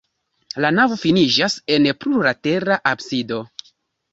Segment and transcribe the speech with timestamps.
[0.63, 3.39] La navo finiĝas en plurlatera absido.